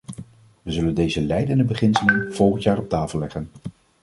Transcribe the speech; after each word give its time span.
We 0.61 0.71
zullen 0.71 0.93
deze 0.95 1.21
leidende 1.21 1.63
beginselen 1.63 2.33
volgend 2.35 2.63
jaar 2.63 2.77
op 2.77 2.89
tafel 2.89 3.19
leggen. 3.19 3.49